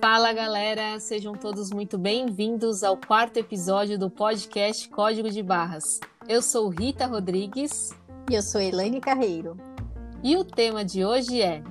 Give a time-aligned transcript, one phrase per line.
[0.00, 5.98] Fala galera, sejam todos muito bem-vindos ao quarto episódio do podcast Código de Barras.
[6.28, 7.90] Eu sou Rita Rodrigues.
[8.30, 9.56] E eu sou Elaine Carreiro.
[10.22, 11.64] E o tema de hoje é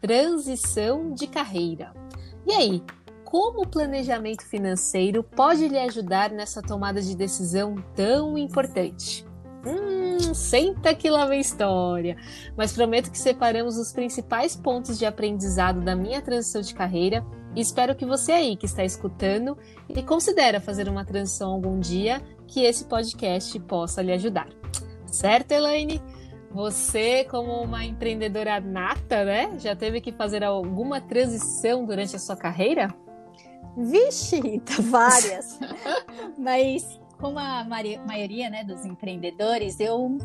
[0.00, 1.92] transição de carreira.
[2.46, 2.82] E aí,
[3.24, 9.26] como o planejamento financeiro pode lhe ajudar nessa tomada de decisão tão importante?
[9.66, 9.99] Hum,
[10.34, 12.16] senta que lá vem história.
[12.56, 17.24] Mas prometo que separamos os principais pontos de aprendizado da minha transição de carreira
[17.54, 22.22] e espero que você aí que está escutando e considera fazer uma transição algum dia,
[22.46, 24.48] que esse podcast possa lhe ajudar.
[25.06, 26.00] Certo, Elaine?
[26.52, 29.58] Você, como uma empreendedora nata, né?
[29.58, 32.92] Já teve que fazer alguma transição durante a sua carreira?
[33.76, 35.58] Vixe, várias.
[36.38, 40.18] Mas como a maioria né, dos empreendedores, eu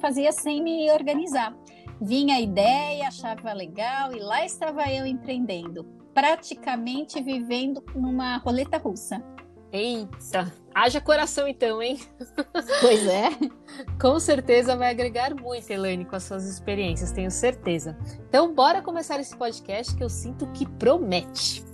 [0.00, 1.56] fazia sem me organizar.
[2.00, 9.24] Vinha a ideia, achava legal e lá estava eu empreendendo, praticamente vivendo numa roleta russa.
[9.72, 11.98] Eita, haja coração então, hein?
[12.80, 13.30] Pois é.
[14.00, 17.96] com certeza vai agregar muito, Elaine, com as suas experiências, tenho certeza.
[18.28, 21.64] Então, bora começar esse podcast que eu sinto que promete.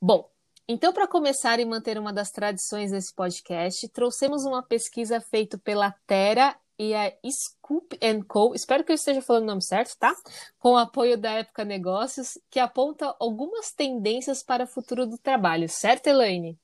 [0.00, 0.31] Bom,
[0.68, 5.94] então, para começar e manter uma das tradições desse podcast, trouxemos uma pesquisa feita pela
[6.06, 8.54] Terra e a Scoop Co.
[8.54, 10.14] Espero que eu esteja falando o nome certo, tá?
[10.58, 15.68] Com o apoio da Época Negócios, que aponta algumas tendências para o futuro do trabalho,
[15.68, 16.58] certo, Elaine?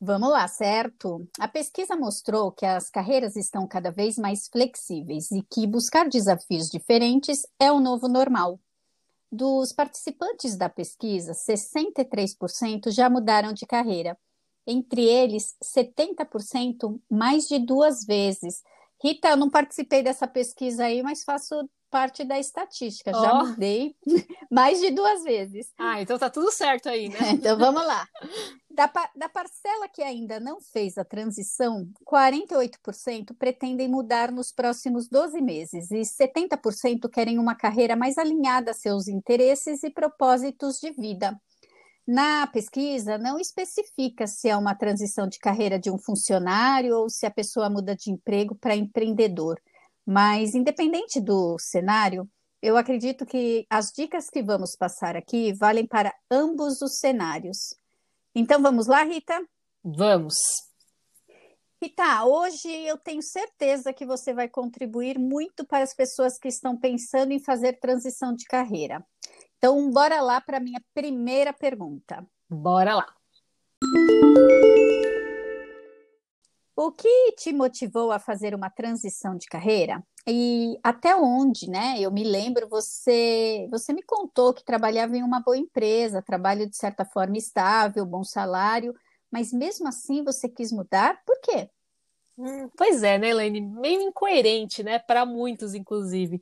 [0.00, 1.28] Vamos lá, certo?
[1.40, 6.68] A pesquisa mostrou que as carreiras estão cada vez mais flexíveis e que buscar desafios
[6.68, 8.60] diferentes é o novo normal.
[9.30, 14.16] Dos participantes da pesquisa, 63% já mudaram de carreira.
[14.66, 18.62] Entre eles, 70% mais de duas vezes.
[19.02, 23.12] Rita, eu não participei dessa pesquisa aí, mas faço parte da estatística.
[23.12, 23.46] Já oh.
[23.46, 23.94] mudei
[24.50, 25.72] mais de duas vezes.
[25.78, 27.18] Ah, então tá tudo certo aí, né?
[27.32, 28.06] então vamos lá.
[28.78, 35.40] Da, da parcela que ainda não fez a transição, 48% pretendem mudar nos próximos 12
[35.40, 41.36] meses e 70% querem uma carreira mais alinhada a seus interesses e propósitos de vida.
[42.06, 47.26] Na pesquisa, não especifica se é uma transição de carreira de um funcionário ou se
[47.26, 49.60] a pessoa muda de emprego para empreendedor.
[50.06, 52.30] Mas, independente do cenário,
[52.62, 57.74] eu acredito que as dicas que vamos passar aqui valem para ambos os cenários.
[58.38, 59.44] Então vamos lá, Rita?
[59.82, 60.36] Vamos.
[61.82, 66.76] Rita, hoje eu tenho certeza que você vai contribuir muito para as pessoas que estão
[66.78, 69.04] pensando em fazer transição de carreira.
[69.56, 72.24] Então, bora lá para a minha primeira pergunta.
[72.48, 73.12] Bora lá.
[76.80, 80.00] O que te motivou a fazer uma transição de carreira?
[80.24, 81.96] E até onde, né?
[81.98, 86.76] Eu me lembro, você, você me contou que trabalhava em uma boa empresa, trabalho de
[86.76, 88.94] certa forma estável, bom salário,
[89.28, 91.20] mas mesmo assim você quis mudar?
[91.26, 91.68] Por quê?
[92.38, 93.60] Hum, pois é, né, Elaine?
[93.60, 95.00] Meio incoerente, né?
[95.00, 96.40] Para muitos, inclusive.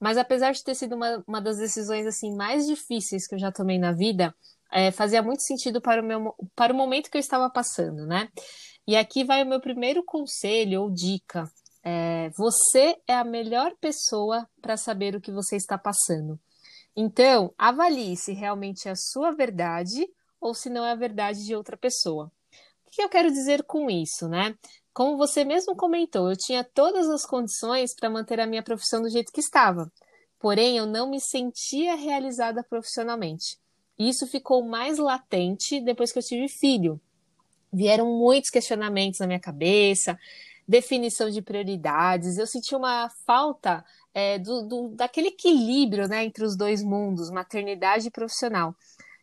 [0.00, 3.52] Mas apesar de ter sido uma, uma das decisões assim mais difíceis que eu já
[3.52, 4.34] tomei na vida,
[4.72, 8.30] é, fazia muito sentido para o, meu, para o momento que eu estava passando, né?
[8.86, 11.50] E aqui vai o meu primeiro conselho ou dica
[11.84, 16.40] é, você é a melhor pessoa para saber o que você está passando.
[16.96, 20.08] Então, avalie se realmente é a sua verdade
[20.40, 22.32] ou se não é a verdade de outra pessoa.
[22.86, 24.56] O que eu quero dizer com isso, né?
[24.94, 29.10] Como você mesmo comentou, eu tinha todas as condições para manter a minha profissão do
[29.10, 29.92] jeito que estava.
[30.38, 33.58] Porém, eu não me sentia realizada profissionalmente.
[33.98, 37.00] Isso ficou mais latente depois que eu tive filho.
[37.74, 40.18] Vieram muitos questionamentos na minha cabeça,
[40.66, 42.38] definição de prioridades.
[42.38, 48.08] Eu senti uma falta é, do, do, daquele equilíbrio né, entre os dois mundos, maternidade
[48.08, 48.74] e profissional.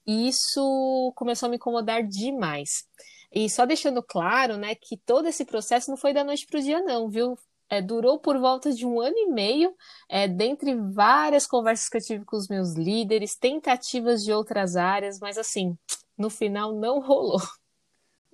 [0.06, 2.85] E isso começou a me incomodar demais.
[3.31, 6.63] E só deixando claro, né, que todo esse processo não foi da noite para o
[6.63, 7.38] dia, não, viu?
[7.69, 9.74] É, durou por volta de um ano e meio,
[10.09, 15.19] é, dentre várias conversas que eu tive com os meus líderes, tentativas de outras áreas,
[15.21, 15.77] mas assim,
[16.18, 17.39] no final não rolou.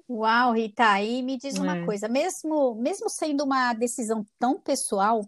[0.09, 1.85] Uau, Rita, e me diz uma é.
[1.85, 5.21] coisa, mesmo, mesmo sendo uma decisão tão pessoal,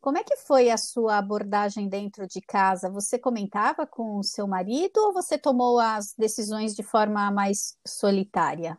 [0.00, 2.90] como é que foi a sua abordagem dentro de casa?
[2.90, 8.78] Você comentava com o seu marido ou você tomou as decisões de forma mais solitária?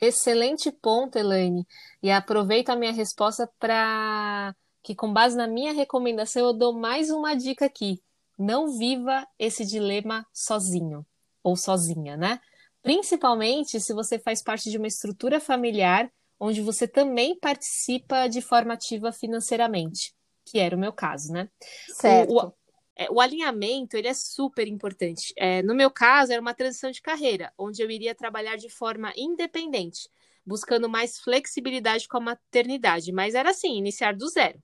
[0.00, 1.64] Excelente ponto, Elaine.
[2.02, 7.08] E aproveito a minha resposta para que, com base na minha recomendação, eu dou mais
[7.08, 8.02] uma dica aqui.
[8.36, 11.06] Não viva esse dilema sozinho
[11.40, 12.40] ou sozinha, né?
[12.82, 18.74] Principalmente se você faz parte de uma estrutura familiar onde você também participa de forma
[18.74, 20.12] ativa financeiramente,
[20.44, 21.48] que era o meu caso, né?
[21.86, 22.32] Certo.
[22.32, 22.52] O, o,
[22.96, 25.32] é, o alinhamento ele é super importante.
[25.36, 29.12] É, no meu caso, era uma transição de carreira, onde eu iria trabalhar de forma
[29.16, 30.10] independente,
[30.44, 34.60] buscando mais flexibilidade com a maternidade, mas era assim, iniciar do zero.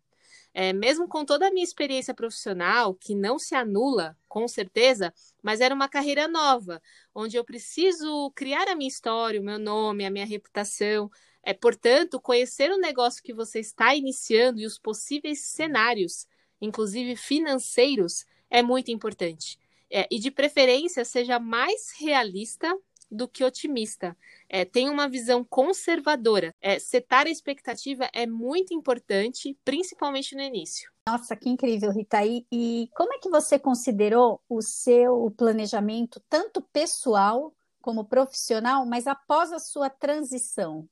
[0.55, 5.13] É, mesmo com toda a minha experiência profissional, que não se anula, com certeza,
[5.43, 6.83] mas era uma carreira nova,
[7.15, 11.11] onde eu preciso criar a minha história, o meu nome, a minha reputação.
[11.43, 16.27] É, portanto, conhecer o negócio que você está iniciando e os possíveis cenários,
[16.61, 19.59] inclusive financeiros, é muito importante.
[19.91, 22.77] É, e de preferência, seja mais realista
[23.11, 24.17] do que otimista.
[24.49, 26.55] É, tem uma visão conservadora.
[26.61, 30.91] É, setar a expectativa é muito importante, principalmente no início.
[31.09, 32.25] Nossa, que incrível, Rita.
[32.25, 39.07] E, e como é que você considerou o seu planejamento, tanto pessoal como profissional, mas
[39.07, 40.89] após a sua transição?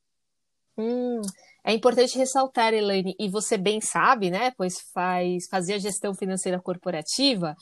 [0.79, 1.21] Hum,
[1.67, 7.57] é importante ressaltar, Elaine, e você bem sabe, né, pois faz fazia gestão financeira corporativa,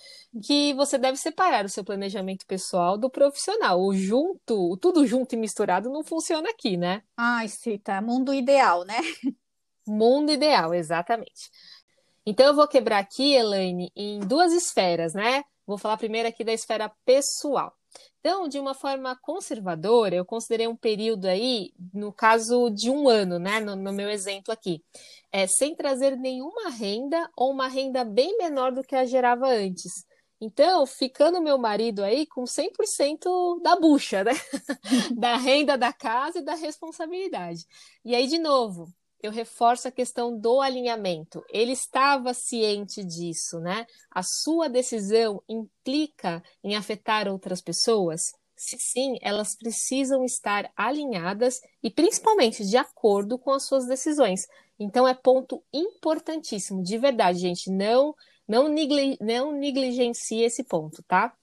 [0.45, 3.81] que você deve separar o seu planejamento pessoal do profissional.
[3.81, 7.01] O junto, tudo junto e misturado não funciona aqui, né?
[7.17, 9.01] Ai, Cita, mundo ideal, né?
[9.87, 11.51] Mundo ideal, exatamente.
[12.27, 15.43] Então eu vou quebrar aqui, Elaine, em duas esferas, né?
[15.67, 17.75] Vou falar primeiro aqui da esfera pessoal.
[18.27, 23.39] Então, de uma forma conservadora, eu considerei um período aí, no caso de um ano,
[23.39, 24.83] né, no, no meu exemplo aqui,
[25.31, 30.07] é, sem trazer nenhuma renda ou uma renda bem menor do que a gerava antes.
[30.41, 34.33] Então, ficando meu marido aí com 100% da bucha, né?
[35.19, 37.67] da renda da casa e da responsabilidade.
[38.03, 38.89] E aí, de novo,
[39.23, 41.45] eu reforço a questão do alinhamento.
[41.49, 43.87] Ele estava ciente disso, né?
[44.11, 48.21] A sua decisão implica em afetar outras pessoas?
[48.57, 54.47] Se sim, elas precisam estar alinhadas e principalmente de acordo com as suas decisões.
[54.79, 58.15] Então é ponto importantíssimo, de verdade, gente, não
[58.47, 61.35] não, negli não negligencie esse ponto, tá?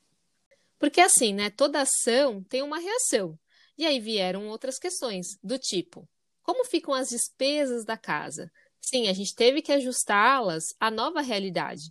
[0.77, 3.37] Porque assim, né, toda ação tem uma reação.
[3.77, 6.07] E aí vieram outras questões do tipo:
[6.51, 8.51] como ficam as despesas da casa?
[8.81, 11.83] Sim, a gente teve que ajustá-las à nova realidade.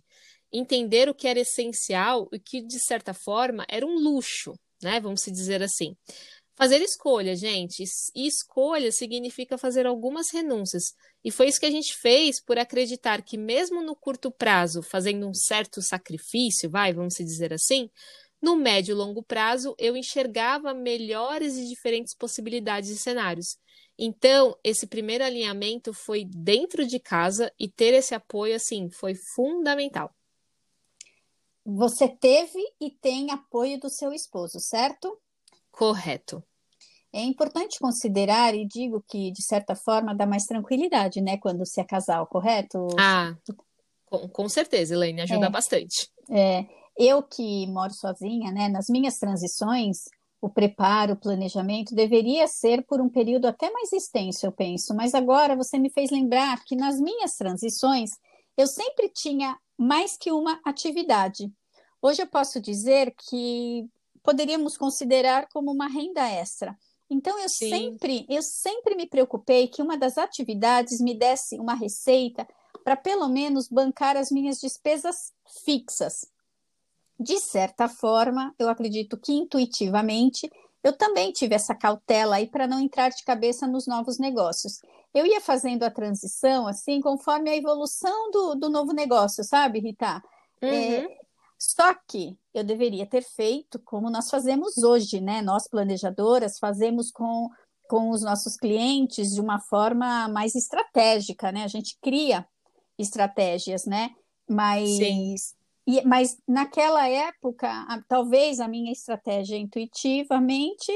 [0.53, 4.53] Entender o que era essencial e que, de certa forma, era um luxo,
[4.83, 4.99] né?
[4.99, 5.95] Vamos dizer assim.
[6.55, 7.83] Fazer escolha, gente.
[8.13, 10.93] E escolha significa fazer algumas renúncias.
[11.23, 15.27] E foi isso que a gente fez por acreditar que, mesmo no curto prazo, fazendo
[15.27, 17.89] um certo sacrifício, vai, vamos dizer assim,
[18.41, 23.57] no médio e longo prazo eu enxergava melhores e diferentes possibilidades e cenários.
[23.97, 30.11] Então, esse primeiro alinhamento foi dentro de casa e ter esse apoio, assim, foi fundamental.
[31.63, 35.19] Você teve e tem apoio do seu esposo, certo?
[35.71, 36.43] Correto.
[37.13, 41.79] É importante considerar, e digo que, de certa forma, dá mais tranquilidade, né, quando se
[41.79, 42.87] é casal, correto?
[42.97, 43.35] Ah,
[44.05, 46.09] com, com certeza, Elaine, ajuda é, bastante.
[46.29, 46.65] É,
[46.97, 50.05] eu que moro sozinha, né, nas minhas transições,
[50.41, 54.95] o preparo, o planejamento deveria ser por um período até mais extenso, eu penso.
[54.95, 58.11] Mas agora você me fez lembrar que nas minhas transições
[58.57, 61.51] eu sempre tinha mais que uma atividade.
[62.01, 63.87] Hoje eu posso dizer que
[64.23, 66.75] poderíamos considerar como uma renda extra.
[67.07, 67.69] Então eu Sim.
[67.69, 72.47] sempre, eu sempre me preocupei que uma das atividades me desse uma receita
[72.83, 75.31] para pelo menos bancar as minhas despesas
[75.63, 76.30] fixas
[77.21, 80.49] de certa forma, eu acredito que intuitivamente,
[80.83, 84.81] eu também tive essa cautela aí para não entrar de cabeça nos novos negócios.
[85.13, 90.23] Eu ia fazendo a transição assim, conforme a evolução do, do novo negócio, sabe, Rita?
[90.61, 90.93] É, uhum.
[90.93, 91.07] É,
[91.59, 95.43] só que eu deveria ter feito como nós fazemos hoje, né?
[95.43, 97.49] Nós, planejadoras, fazemos com,
[97.87, 101.63] com os nossos clientes de uma forma mais estratégica, né?
[101.63, 102.47] A gente cria
[102.97, 104.09] estratégias, né?
[104.49, 105.35] Mas Sim.
[105.87, 110.91] E, mas naquela época, a, talvez a minha estratégia intuitivamente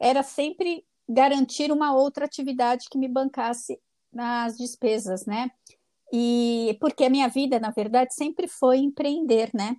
[0.00, 3.80] era sempre garantir uma outra atividade que me bancasse
[4.12, 5.50] nas despesas, né?
[6.12, 9.76] E porque a minha vida, na verdade, sempre foi empreender, né?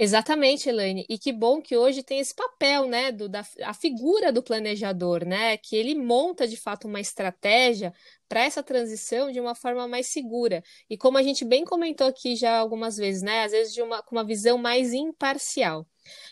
[0.00, 1.04] Exatamente, Elaine.
[1.08, 5.24] E que bom que hoje tem esse papel, né, do, da a figura do planejador,
[5.26, 7.92] né, que ele monta de fato uma estratégia
[8.28, 10.62] para essa transição de uma forma mais segura.
[10.88, 14.00] E como a gente bem comentou aqui já algumas vezes, né, às vezes de uma,
[14.00, 15.84] com uma visão mais imparcial.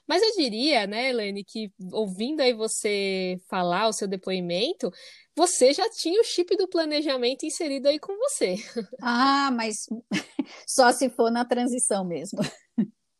[0.07, 4.93] Mas eu diria, né, Elaine, que ouvindo aí você falar o seu depoimento,
[5.35, 8.55] você já tinha o chip do planejamento inserido aí com você.
[9.03, 9.87] Ah, mas
[10.67, 12.39] só se for na transição mesmo.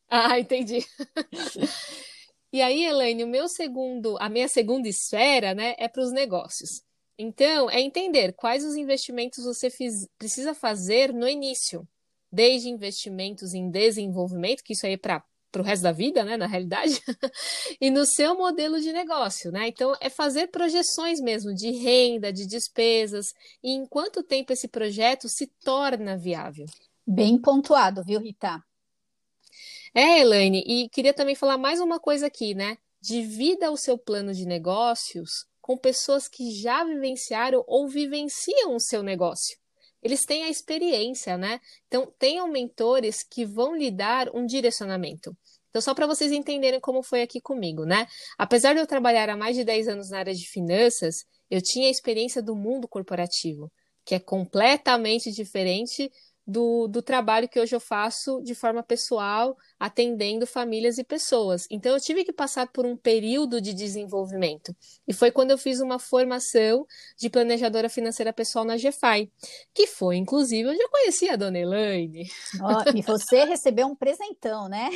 [0.09, 0.85] Ah, entendi.
[2.51, 6.81] E aí, Elaine, o meu segundo, a minha segunda esfera, né, é para os negócios.
[7.19, 11.85] Então, é entender quais os investimentos você fiz, precisa fazer no início,
[12.31, 16.35] desde investimentos em desenvolvimento, que isso aí é para para o resto da vida, né,
[16.35, 17.01] na realidade,
[17.81, 19.69] e no seu modelo de negócio, né?
[19.69, 23.27] Então, é fazer projeções mesmo de renda, de despesas,
[23.63, 26.65] e em quanto tempo esse projeto se torna viável.
[27.07, 28.61] Bem pontuado, viu, Rita?
[29.99, 32.77] É, Elaine, e queria também falar mais uma coisa aqui, né?
[33.01, 39.01] Divida o seu plano de negócios com pessoas que já vivenciaram ou vivenciam o seu
[39.01, 39.57] negócio.
[40.03, 41.59] Eles têm a experiência, né?
[41.87, 45.35] Então, tenham mentores que vão lhe dar um direcionamento.
[45.71, 48.05] Então, só para vocês entenderem como foi aqui comigo, né?
[48.37, 51.87] Apesar de eu trabalhar há mais de 10 anos na área de finanças, eu tinha
[51.87, 53.71] a experiência do mundo corporativo,
[54.05, 56.11] que é completamente diferente
[56.47, 61.67] do, do trabalho que hoje eu faço de forma pessoal, atendendo famílias e pessoas.
[61.69, 64.73] Então, eu tive que passar por um período de desenvolvimento.
[65.05, 66.87] E foi quando eu fiz uma formação
[67.19, 69.29] de planejadora financeira pessoal na GFI,
[69.73, 72.29] que foi, inclusive, onde eu conheci a dona Elaine.
[72.61, 74.89] Oh, e você recebeu um presentão, né?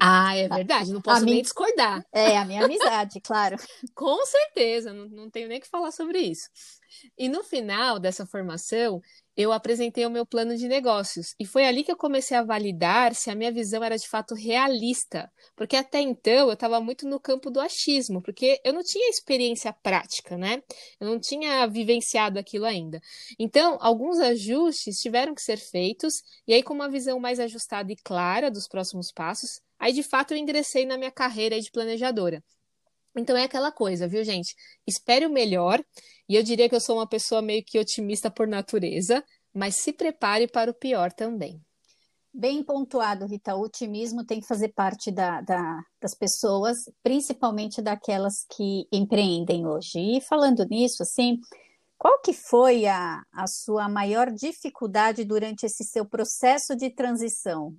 [0.00, 1.42] Ah, é verdade, não posso a nem minha...
[1.42, 2.02] discordar.
[2.10, 3.56] É, a minha amizade, claro.
[3.94, 6.48] Com certeza, não, não tenho nem que falar sobre isso.
[7.18, 9.02] E no final dessa formação,
[9.38, 11.32] eu apresentei o meu plano de negócios.
[11.38, 14.34] E foi ali que eu comecei a validar se a minha visão era de fato
[14.34, 15.30] realista.
[15.54, 19.72] Porque até então eu estava muito no campo do achismo, porque eu não tinha experiência
[19.72, 20.60] prática, né?
[21.00, 23.00] Eu não tinha vivenciado aquilo ainda.
[23.38, 26.14] Então, alguns ajustes tiveram que ser feitos,
[26.44, 30.32] e aí, com uma visão mais ajustada e clara dos próximos passos, aí de fato
[30.32, 32.42] eu ingressei na minha carreira de planejadora.
[33.16, 34.54] Então é aquela coisa, viu, gente?
[34.86, 35.82] Espere o melhor,
[36.28, 39.92] e eu diria que eu sou uma pessoa meio que otimista por natureza, mas se
[39.92, 41.60] prepare para o pior também.
[42.32, 43.56] Bem pontuado, Rita.
[43.56, 49.98] O otimismo tem que fazer parte da, da, das pessoas, principalmente daquelas que empreendem hoje.
[49.98, 51.38] E falando nisso, assim,
[51.96, 57.74] qual que foi a, a sua maior dificuldade durante esse seu processo de transição?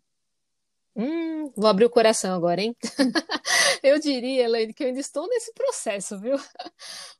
[0.95, 2.75] Hum, vou abrir o coração agora, hein?
[3.83, 6.35] eu diria, Elaine, que eu ainda estou nesse processo, viu?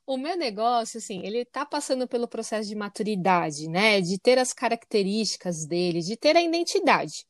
[0.06, 4.00] O meu negócio, assim, ele está passando pelo processo de maturidade, né?
[4.00, 7.24] De ter as características dele, de ter a identidade.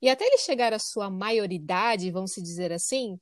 [0.00, 3.18] E até ele chegar à sua maioridade, vamos dizer assim,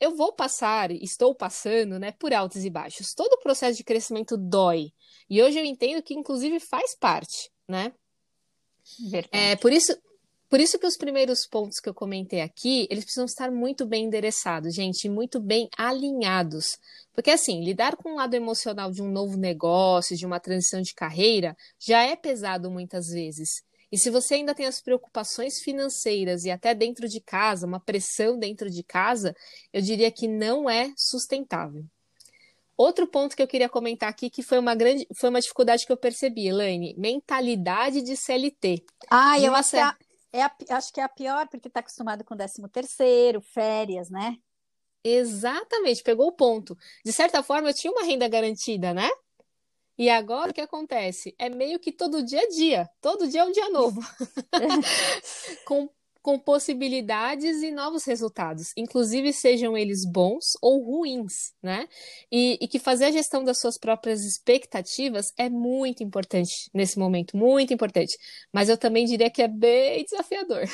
[0.00, 3.14] eu vou passar, estou passando, né, por altos e baixos.
[3.14, 4.92] Todo o processo de crescimento dói.
[5.30, 7.92] E hoje eu entendo que, inclusive, faz parte, né?
[9.10, 9.30] Verdade.
[9.32, 9.96] É, por isso,
[10.48, 14.04] por isso que os primeiros pontos que eu comentei aqui, eles precisam estar muito bem
[14.04, 16.78] endereçados, gente, muito bem alinhados.
[17.12, 20.94] Porque assim, lidar com o lado emocional de um novo negócio, de uma transição de
[20.94, 23.62] carreira, já é pesado muitas vezes.
[23.90, 28.38] E se você ainda tem as preocupações financeiras e até dentro de casa, uma pressão
[28.38, 29.34] dentro de casa,
[29.72, 31.84] eu diria que não é sustentável.
[32.76, 35.90] Outro ponto que eu queria comentar aqui, que foi uma grande, foi uma dificuldade que
[35.90, 38.84] eu percebi, Elaine, mentalidade de CLT.
[39.10, 39.96] Ah, eu acho, que a,
[40.32, 44.36] é a, acho que é a pior, porque está acostumado com 13 terceiro, férias, né?
[45.02, 46.76] Exatamente, pegou o ponto.
[47.04, 49.08] De certa forma, eu tinha uma renda garantida, né?
[49.96, 51.34] E agora o que acontece?
[51.38, 54.00] É meio que todo dia é dia, todo dia é um dia novo.
[55.64, 55.88] com
[56.28, 61.88] com possibilidades e novos resultados, inclusive sejam eles bons ou ruins, né?
[62.30, 67.34] E, e, que fazer a gestão das suas próprias expectativas é muito importante nesse momento,
[67.34, 68.18] muito importante.
[68.52, 70.64] Mas eu também diria que é bem desafiador.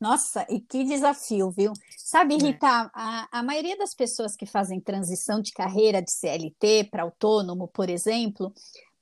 [0.00, 1.72] Nossa, e que desafio, viu?
[1.96, 2.38] Sabe, é.
[2.38, 7.68] Rita, a, a maioria das pessoas que fazem transição de carreira de CLT para autônomo,
[7.68, 8.52] por exemplo,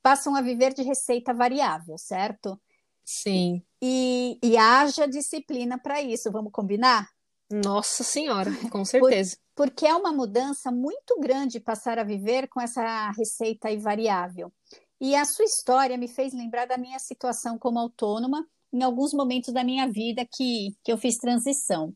[0.03, 2.61] passam a viver de receita variável, certo?
[3.03, 3.63] Sim.
[3.81, 7.09] E, e haja disciplina para isso, vamos combinar?
[7.51, 9.37] Nossa Senhora, com certeza.
[9.55, 14.51] Por, porque é uma mudança muito grande passar a viver com essa receita variável.
[14.99, 19.53] E a sua história me fez lembrar da minha situação como autônoma em alguns momentos
[19.53, 21.93] da minha vida que, que eu fiz transição.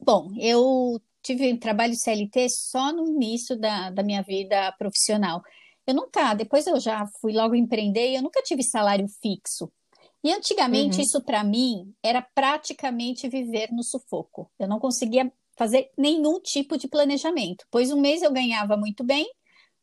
[0.00, 5.42] Bom, eu tive um trabalho CLT só no início da, da minha vida profissional.
[5.86, 9.72] Eu nunca, depois eu já fui logo empreender, eu nunca tive salário fixo.
[10.28, 11.02] E antigamente uhum.
[11.04, 14.52] isso para mim era praticamente viver no sufoco.
[14.58, 19.26] Eu não conseguia fazer nenhum tipo de planejamento, pois um mês eu ganhava muito bem,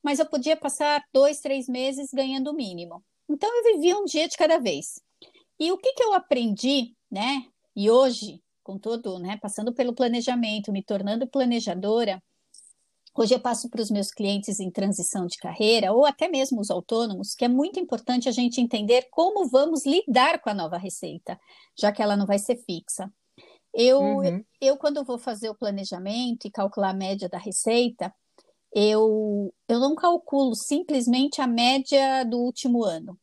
[0.04, 3.04] mas eu podia passar dois, três meses ganhando o mínimo.
[3.28, 5.02] Então eu vivia um dia de cada vez.
[5.60, 7.48] E o que, que eu aprendi, né?
[7.76, 12.22] E hoje, com todo, né, passando pelo planejamento, me tornando planejadora,
[13.18, 16.70] Hoje eu passo para os meus clientes em transição de carreira, ou até mesmo os
[16.70, 21.40] autônomos, que é muito importante a gente entender como vamos lidar com a nova receita,
[21.80, 23.10] já que ela não vai ser fixa.
[23.74, 24.44] Eu, uhum.
[24.60, 28.14] eu quando vou fazer o planejamento e calcular a média da receita,
[28.74, 33.18] eu, eu não calculo simplesmente a média do último ano.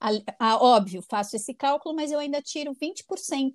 [0.00, 0.08] A,
[0.38, 3.52] a, óbvio, faço esse cálculo, mas eu ainda tiro 20%.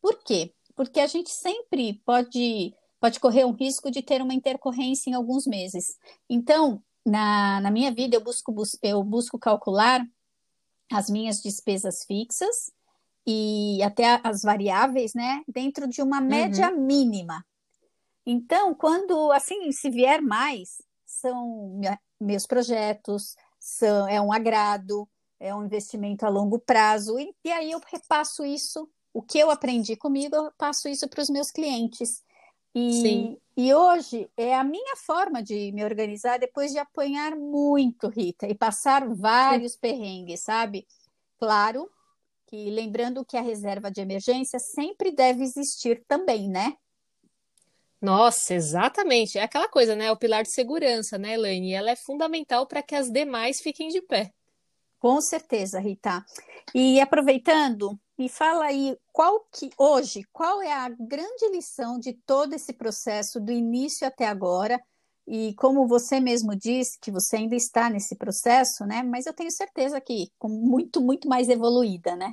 [0.00, 0.52] Por quê?
[0.74, 5.44] Porque a gente sempre pode, pode correr um risco de ter uma intercorrência em alguns
[5.44, 5.98] meses.
[6.30, 10.06] Então, na, na minha vida, eu busco, eu busco calcular
[10.92, 12.70] as minhas despesas fixas
[13.26, 16.80] e até as variáveis, né, dentro de uma média uhum.
[16.80, 17.44] mínima.
[18.24, 21.80] Então, quando assim se vier mais, são
[22.20, 25.08] meus projetos, são, é um agrado,
[25.40, 29.50] é um investimento a longo prazo, e, e aí eu repasso isso, o que eu
[29.50, 32.22] aprendi comigo, eu passo isso para os meus clientes.
[32.74, 33.38] E, Sim.
[33.56, 38.54] e hoje é a minha forma de me organizar depois de apanhar muito, Rita, e
[38.54, 39.78] passar vários Sim.
[39.80, 40.86] perrengues, sabe?
[41.38, 41.90] Claro
[42.46, 46.74] que lembrando que a reserva de emergência sempre deve existir também, né?
[48.00, 49.38] Nossa, exatamente.
[49.38, 50.10] É aquela coisa, né?
[50.10, 51.72] O pilar de segurança, né, Elaine?
[51.72, 54.32] Ela é fundamental para que as demais fiquem de pé.
[54.98, 56.24] Com certeza, Rita.
[56.74, 62.54] E aproveitando, me fala aí qual que hoje, qual é a grande lição de todo
[62.54, 64.80] esse processo do início até agora?
[65.26, 69.02] E como você mesmo disse que você ainda está nesse processo, né?
[69.02, 72.32] Mas eu tenho certeza que com muito, muito mais evoluída, né?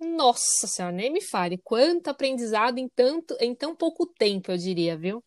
[0.00, 1.56] Nossa senhora, nem me fale.
[1.62, 5.22] Quanto aprendizado em, tanto, em tão pouco tempo, eu diria, viu?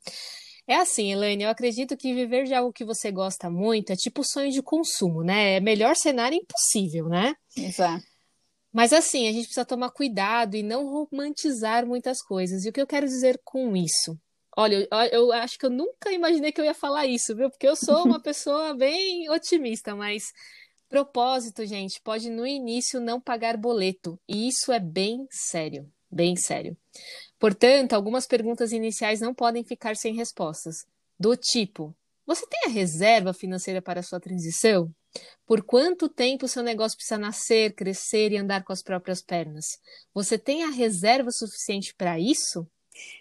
[0.67, 4.25] É assim, Elaine, eu acredito que viver de algo que você gosta muito é tipo
[4.25, 5.55] sonho de consumo, né?
[5.55, 7.33] É melhor cenário impossível, né?
[7.55, 8.14] Exato.
[8.75, 12.65] Mas assim, a gente precisa tomar cuidado e não romantizar muitas coisas.
[12.65, 14.19] E o que eu quero dizer com isso?
[14.57, 17.49] Olha, eu, eu acho que eu nunca imaginei que eu ia falar isso, viu?
[17.49, 20.25] Porque eu sou uma pessoa bem otimista, mas
[20.89, 24.19] propósito, gente, pode no início não pagar boleto.
[24.27, 26.75] E isso é bem sério, bem sério.
[27.39, 30.85] Portanto, algumas perguntas iniciais não podem ficar sem respostas.
[31.17, 34.93] Do tipo: você tem a reserva financeira para a sua transição?
[35.45, 39.79] Por quanto tempo seu negócio precisa nascer, crescer e andar com as próprias pernas?
[40.13, 42.67] Você tem a reserva suficiente para isso?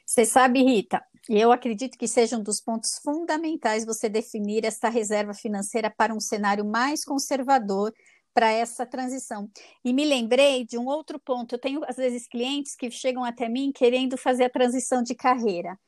[0.07, 5.35] Você sabe, Rita, eu acredito que seja um dos pontos fundamentais você definir essa reserva
[5.35, 7.93] financeira para um cenário mais conservador
[8.33, 9.49] para essa transição.
[9.85, 11.55] E me lembrei de um outro ponto.
[11.55, 15.79] Eu tenho, às vezes, clientes que chegam até mim querendo fazer a transição de carreira.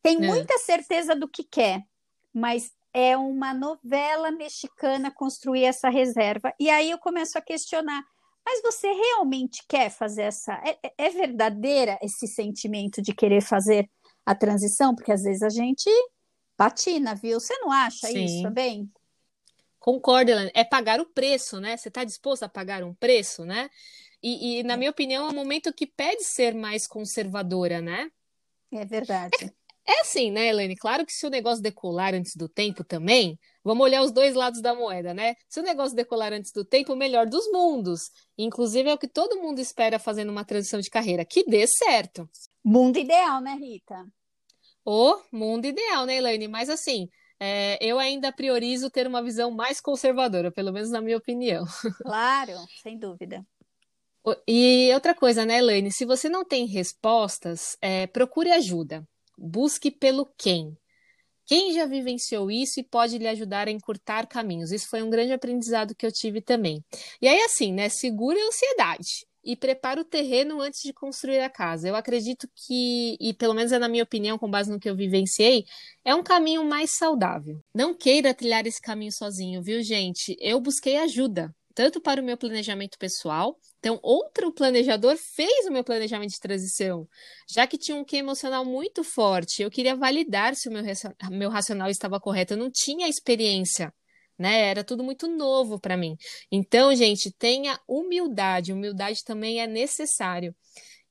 [0.00, 0.26] Tem é.
[0.26, 1.82] muita certeza do que quer,
[2.32, 6.52] mas é uma novela mexicana construir essa reserva.
[6.58, 8.04] E aí eu começo a questionar.
[8.44, 10.54] Mas você realmente quer fazer essa.
[10.64, 13.88] É, é, é verdadeira esse sentimento de querer fazer
[14.26, 14.96] a transição?
[14.96, 15.88] Porque às vezes a gente
[16.56, 17.38] patina, viu?
[17.38, 18.24] Você não acha Sim.
[18.24, 18.90] isso também?
[19.78, 20.32] Concordo.
[20.52, 21.76] É pagar o preço, né?
[21.76, 23.70] Você está disposto a pagar um preço, né?
[24.20, 28.10] E, e, na minha opinião, é um momento que pede ser mais conservadora, né?
[28.72, 29.54] É verdade.
[29.88, 30.76] É, assim, né, Helene?
[30.76, 34.60] Claro que se o negócio decolar antes do tempo também, vamos olhar os dois lados
[34.60, 35.34] da moeda, né?
[35.48, 38.10] Se o negócio decolar antes do tempo, o melhor dos mundos.
[38.36, 42.28] Inclusive, é o que todo mundo espera fazendo uma transição de carreira, que dê certo.
[42.62, 44.04] Mundo ideal, né, Rita?
[44.84, 46.48] O mundo ideal, né, Elaine?
[46.48, 47.08] Mas assim,
[47.40, 51.64] é, eu ainda priorizo ter uma visão mais conservadora, pelo menos na minha opinião.
[52.04, 53.42] Claro, sem dúvida.
[54.46, 55.90] E outra coisa, né, Elaine?
[55.90, 59.02] Se você não tem respostas, é, procure ajuda.
[59.38, 60.76] Busque pelo quem.
[61.46, 64.70] Quem já vivenciou isso e pode lhe ajudar a encurtar caminhos?
[64.70, 66.84] Isso foi um grande aprendizado que eu tive também.
[67.22, 67.88] E aí, assim, né?
[67.88, 71.88] Segure a ansiedade e prepara o terreno antes de construir a casa.
[71.88, 74.94] Eu acredito que, e pelo menos é na minha opinião, com base no que eu
[74.94, 75.64] vivenciei,
[76.04, 77.58] é um caminho mais saudável.
[77.74, 80.36] Não queira trilhar esse caminho sozinho, viu, gente?
[80.38, 83.56] Eu busquei ajuda, tanto para o meu planejamento pessoal.
[83.78, 87.06] Então, outro planejador fez o meu planejamento de transição,
[87.48, 89.62] já que tinha um quê emocional muito forte.
[89.62, 90.82] Eu queria validar se o meu,
[91.30, 92.54] meu racional estava correto.
[92.54, 93.94] Eu não tinha experiência
[94.36, 94.70] né?
[94.70, 96.16] Era tudo muito novo para mim.
[96.50, 98.72] Então, gente, tenha humildade.
[98.72, 100.54] Humildade também é necessário.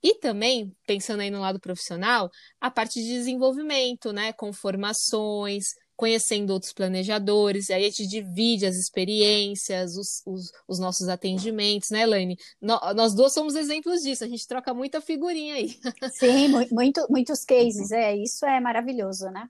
[0.01, 4.31] E também, pensando aí no lado profissional, a parte de desenvolvimento, né?
[4.33, 5.65] Com formações,
[5.97, 12.03] conhecendo outros planejadores, aí a gente divide as experiências, os, os, os nossos atendimentos, né,
[12.03, 12.37] Elaine?
[12.61, 15.77] No, nós duas somos exemplos disso, a gente troca muita figurinha aí.
[16.13, 19.49] Sim, muito, muitos cases, é, isso é maravilhoso, né?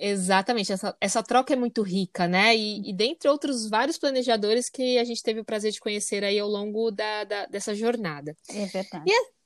[0.00, 2.54] Exatamente, essa, essa troca é muito rica, né?
[2.54, 6.38] E, e dentre outros vários planejadores que a gente teve o prazer de conhecer aí
[6.38, 8.36] ao longo da, da dessa jornada.
[8.48, 9.04] É verdade.
[9.10, 9.37] E,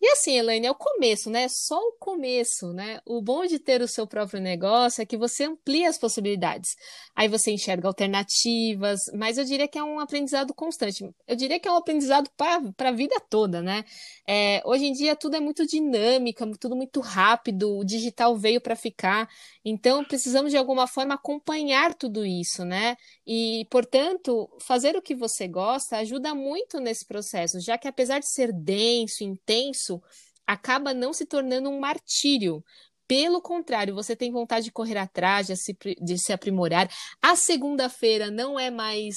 [0.00, 1.48] E assim, Elaine, é o começo, né?
[1.48, 3.00] Só o começo, né?
[3.04, 6.76] O bom de ter o seu próprio negócio é que você amplia as possibilidades.
[7.16, 11.04] Aí você enxerga alternativas, mas eu diria que é um aprendizado constante.
[11.26, 13.84] Eu diria que é um aprendizado para a vida toda, né?
[14.24, 18.76] É, hoje em dia tudo é muito dinâmico, tudo muito rápido, o digital veio para
[18.76, 19.28] ficar.
[19.64, 22.96] Então, precisamos de alguma forma acompanhar tudo isso, né?
[23.26, 28.28] E, portanto, fazer o que você gosta ajuda muito nesse processo, já que apesar de
[28.28, 30.02] ser denso, intenso, isso
[30.46, 32.62] acaba não se tornando um martírio.
[33.06, 36.90] Pelo contrário, você tem vontade de correr atrás, de se, de se aprimorar.
[37.22, 39.16] A segunda-feira não é mais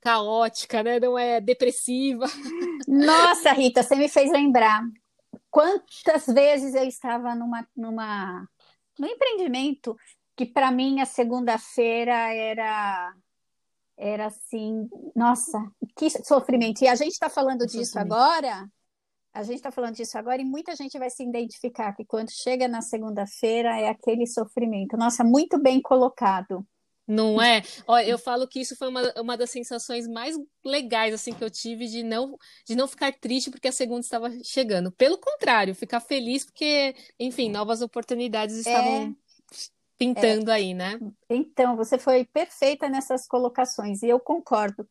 [0.00, 1.00] caótica, né?
[1.00, 2.26] Não é depressiva.
[2.86, 4.82] Nossa, Rita, você me fez lembrar
[5.50, 8.46] quantas vezes eu estava numa, numa
[8.98, 9.96] no empreendimento
[10.36, 13.14] que para mim a segunda-feira era
[13.94, 15.62] era assim, nossa,
[15.96, 16.82] que sofrimento.
[16.82, 18.68] E a gente está falando disso agora
[19.32, 22.68] a gente está falando disso agora e muita gente vai se identificar que quando chega
[22.68, 24.96] na segunda-feira é aquele sofrimento.
[24.96, 26.66] Nossa, muito bem colocado.
[27.06, 27.62] Não é?
[27.86, 31.50] Olha, eu falo que isso foi uma, uma das sensações mais legais assim que eu
[31.50, 34.92] tive de não de não ficar triste porque a segunda estava chegando.
[34.92, 39.14] Pelo contrário, ficar feliz porque, enfim, novas oportunidades estavam é,
[39.98, 40.54] pintando é.
[40.54, 40.98] aí, né?
[41.28, 44.88] Então, você foi perfeita nessas colocações e eu concordo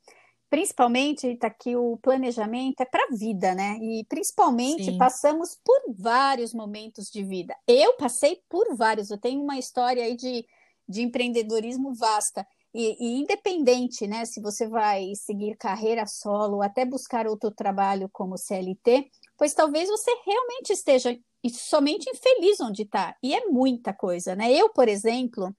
[0.52, 3.78] principalmente, está aqui o planejamento é para a vida, né?
[3.82, 4.98] E principalmente Sim.
[4.98, 7.56] passamos por vários momentos de vida.
[7.66, 10.46] Eu passei por vários, eu tenho uma história aí de,
[10.88, 12.46] de empreendedorismo vasta.
[12.74, 18.38] E, e, independente, né, se você vai seguir carreira solo, até buscar outro trabalho como
[18.38, 21.18] CLT, pois talvez você realmente esteja
[21.50, 23.16] somente infeliz onde está.
[23.24, 24.52] E é muita coisa, né?
[24.52, 25.56] Eu, por exemplo,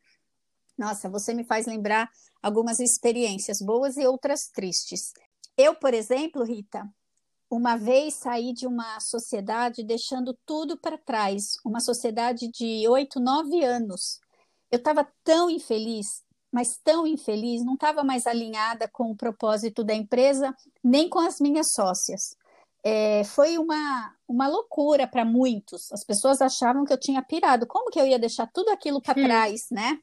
[0.76, 2.10] nossa, você me faz lembrar
[2.42, 5.12] algumas experiências boas e outras tristes.
[5.56, 6.88] Eu, por exemplo, Rita,
[7.50, 13.62] uma vez saí de uma sociedade deixando tudo para trás, uma sociedade de oito, nove
[13.62, 14.20] anos.
[14.70, 19.94] Eu estava tão infeliz, mas tão infeliz, não estava mais alinhada com o propósito da
[19.94, 22.34] empresa, nem com as minhas sócias.
[22.82, 25.92] É, foi uma, uma loucura para muitos.
[25.92, 27.66] As pessoas achavam que eu tinha pirado.
[27.66, 29.24] Como que eu ia deixar tudo aquilo para hum.
[29.24, 30.00] trás, né?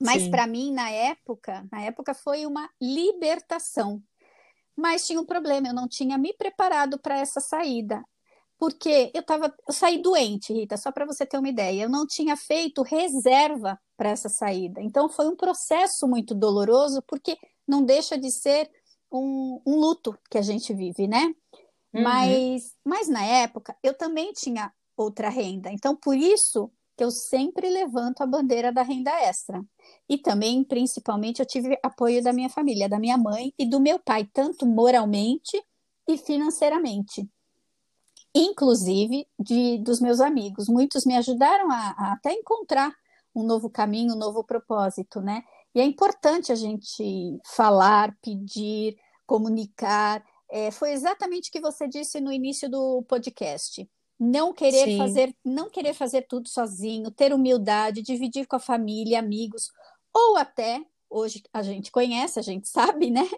[0.00, 4.02] Mas para mim, na época, na época foi uma libertação.
[4.76, 8.04] Mas tinha um problema, eu não tinha me preparado para essa saída.
[8.58, 11.82] Porque eu tava, eu saí doente, Rita, só para você ter uma ideia.
[11.82, 14.80] Eu não tinha feito reserva para essa saída.
[14.80, 18.70] Então foi um processo muito doloroso, porque não deixa de ser
[19.12, 21.26] um, um luto que a gente vive, né?
[21.92, 22.02] Uhum.
[22.02, 25.70] Mas, mas na época eu também tinha outra renda.
[25.70, 29.64] Então, por isso que eu sempre levanto a bandeira da renda extra.
[30.08, 34.00] E também, principalmente, eu tive apoio da minha família, da minha mãe e do meu
[34.00, 35.62] pai, tanto moralmente
[36.08, 37.30] e financeiramente.
[38.34, 40.68] Inclusive de, dos meus amigos.
[40.68, 42.92] Muitos me ajudaram a, a até encontrar
[43.32, 45.44] um novo caminho, um novo propósito, né?
[45.72, 50.24] E é importante a gente falar, pedir, comunicar.
[50.50, 54.98] É, foi exatamente o que você disse no início do podcast não querer Sim.
[54.98, 59.70] fazer, não querer fazer tudo sozinho, ter humildade, dividir com a família, amigos,
[60.12, 63.28] ou até hoje a gente conhece, a gente sabe, né?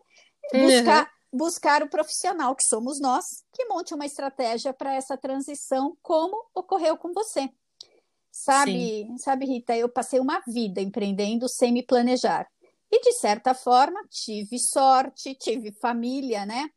[0.53, 1.38] Buscar uhum.
[1.38, 6.97] buscar o profissional que somos nós, que monte uma estratégia para essa transição, como ocorreu
[6.97, 7.49] com você.
[8.33, 9.19] Sabe, Sim.
[9.19, 12.49] sabe, Rita, eu passei uma vida empreendendo sem me planejar.
[12.90, 16.69] E de certa forma, tive sorte, tive família, né?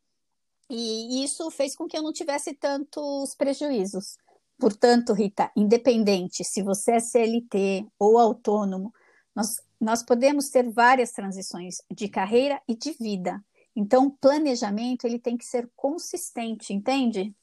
[0.70, 4.16] E isso fez com que eu não tivesse tantos prejuízos.
[4.58, 8.92] Portanto, Rita, independente se você é CLT ou autônomo,
[9.34, 13.44] nós, nós podemos ter várias transições de carreira e de vida.
[13.76, 17.34] Então, o planejamento ele tem que ser consistente, entende?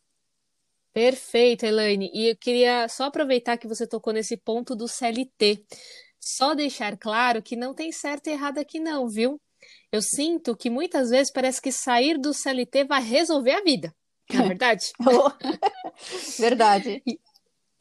[0.93, 2.09] Perfeito, Elaine.
[2.13, 5.65] E eu queria só aproveitar que você tocou nesse ponto do CLT.
[6.19, 9.39] Só deixar claro que não tem certo e errado aqui, não, viu?
[9.91, 13.93] Eu sinto que muitas vezes parece que sair do CLT vai resolver a vida.
[14.33, 14.91] Não é verdade?
[16.39, 17.01] verdade.
[17.05, 17.19] E,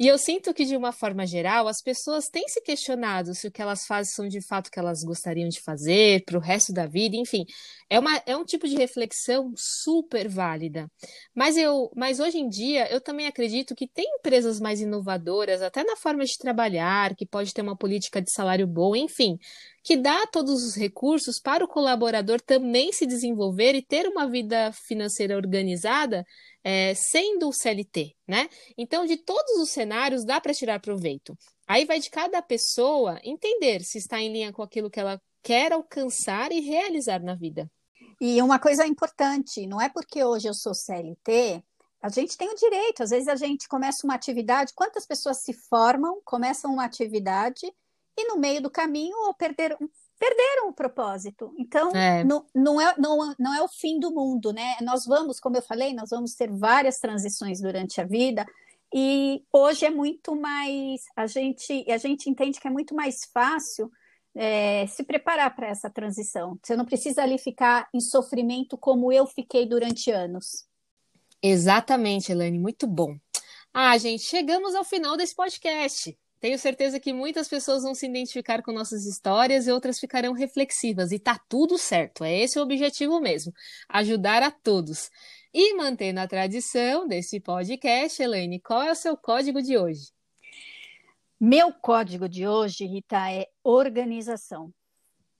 [0.01, 3.53] e eu sinto que, de uma forma geral, as pessoas têm se questionado se o
[3.53, 6.73] que elas fazem são de fato o que elas gostariam de fazer para o resto
[6.73, 7.45] da vida, enfim.
[7.91, 10.91] É, uma, é um tipo de reflexão super válida.
[11.35, 15.85] Mas, eu, mas hoje em dia, eu também acredito que tem empresas mais inovadoras, até
[15.85, 19.39] na forma de trabalhar, que pode ter uma política de salário boa, enfim,
[19.83, 24.73] que dá todos os recursos para o colaborador também se desenvolver e ter uma vida
[24.73, 26.25] financeira organizada
[26.63, 28.49] é, sendo o CLT, né?
[28.77, 31.37] Então, de todos os cenários, dá para tirar proveito.
[31.67, 35.73] Aí vai de cada pessoa entender se está em linha com aquilo que ela quer
[35.73, 37.71] alcançar e realizar na vida.
[38.21, 41.63] E uma coisa importante, não é porque hoje eu sou CLT
[42.03, 45.55] A gente tem o direito, às vezes a gente começa uma atividade, quantas pessoas se
[45.69, 47.73] formam, começam uma atividade
[48.21, 49.79] e no meio do caminho ou perderam,
[50.19, 51.55] perderam o propósito.
[51.59, 52.23] Então, é.
[52.25, 54.77] Não, não, é, não, não é o fim do mundo, né?
[54.83, 58.47] Nós vamos, como eu falei, nós vamos ter várias transições durante a vida,
[58.93, 61.05] e hoje é muito mais.
[61.15, 63.91] A gente, a gente entende que é muito mais fácil
[64.35, 66.59] é, se preparar para essa transição.
[66.63, 70.67] Você não precisa ali ficar em sofrimento como eu fiquei durante anos.
[71.43, 73.17] Exatamente, Elaine, muito bom.
[73.73, 76.19] Ah, gente, chegamos ao final desse podcast.
[76.41, 81.13] Tenho certeza que muitas pessoas vão se identificar com nossas histórias e outras ficarão reflexivas.
[81.13, 83.53] E tá tudo certo, é esse o objetivo mesmo:
[83.89, 85.11] ajudar a todos.
[85.53, 90.13] E mantendo a tradição desse podcast, Elaine, qual é o seu código de hoje?
[91.39, 94.73] Meu código de hoje, Rita, é organização.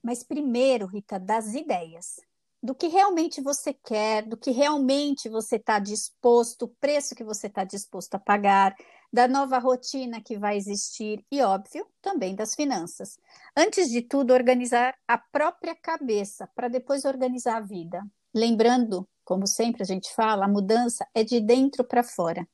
[0.03, 2.17] Mas primeiro, Rita, das ideias.
[2.63, 7.47] Do que realmente você quer, do que realmente você está disposto, o preço que você
[7.47, 8.75] está disposto a pagar,
[9.13, 13.19] da nova rotina que vai existir e, óbvio, também das finanças.
[13.57, 18.03] Antes de tudo, organizar a própria cabeça para depois organizar a vida.
[18.33, 22.49] Lembrando como sempre a gente fala, a mudança é de dentro para fora.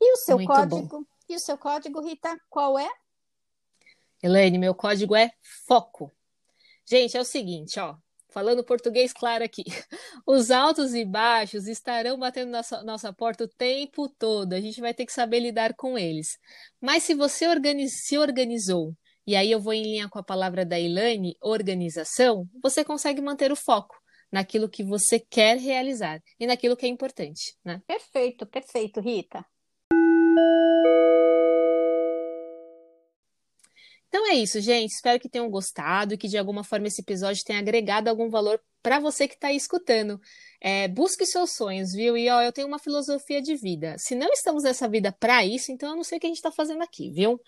[0.00, 1.00] E o seu Muito código?
[1.00, 1.04] Bom.
[1.28, 2.88] E o seu código, Rita, qual é?
[4.22, 5.32] Elaine, meu código é
[5.66, 6.12] foco.
[6.84, 7.96] Gente, é o seguinte, ó,
[8.30, 9.64] falando português claro aqui.
[10.26, 14.52] Os altos e baixos estarão batendo na nossa porta o tempo todo.
[14.52, 16.38] A gente vai ter que saber lidar com eles.
[16.80, 18.94] Mas se você organiz, se organizou,
[19.26, 23.52] e aí eu vou em linha com a palavra da Elaine, organização, você consegue manter
[23.52, 23.96] o foco
[24.32, 27.82] naquilo que você quer realizar e naquilo que é importante, né?
[27.86, 29.44] Perfeito, perfeito, Rita.
[34.10, 34.90] Então é isso, gente.
[34.90, 38.60] Espero que tenham gostado e que de alguma forma esse episódio tenha agregado algum valor
[38.82, 40.20] para você que está aí escutando.
[40.60, 42.16] É, busque seus sonhos, viu?
[42.16, 43.96] E ó, eu tenho uma filosofia de vida.
[43.98, 46.36] Se não estamos nessa vida para isso, então eu não sei o que a gente
[46.38, 47.40] está fazendo aqui, viu?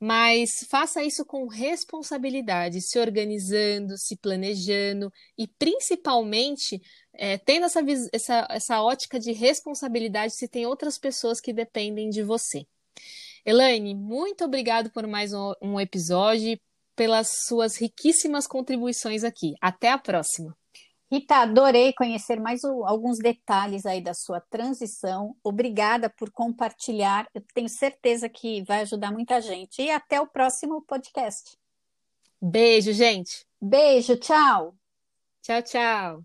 [0.00, 6.80] mas faça isso com responsabilidade, se organizando, se planejando e principalmente
[7.12, 7.80] é, tendo essa,
[8.12, 12.64] essa, essa ótica de responsabilidade se tem outras pessoas que dependem de você.
[13.48, 16.60] Elaine, muito obrigado por mais um, episódio,
[16.94, 19.54] pelas suas riquíssimas contribuições aqui.
[19.58, 20.54] Até a próxima.
[21.10, 25.34] Rita, adorei conhecer mais alguns detalhes aí da sua transição.
[25.42, 27.26] Obrigada por compartilhar.
[27.34, 29.80] Eu tenho certeza que vai ajudar muita gente.
[29.80, 31.56] E até o próximo podcast.
[32.38, 33.46] Beijo, gente.
[33.58, 34.74] Beijo, tchau.
[35.40, 36.22] Tchau, tchau.